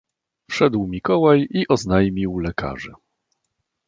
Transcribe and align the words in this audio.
"Wszedł 0.49 0.87
Mikołaj 0.87 1.47
i 1.51 1.67
oznajmił 1.67 2.39
lekarzy." 2.39 2.91